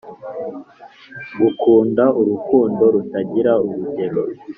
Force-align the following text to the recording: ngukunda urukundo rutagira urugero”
ngukunda 1.33 2.05
urukundo 2.19 2.83
rutagira 2.95 3.53
urugero” 3.67 4.21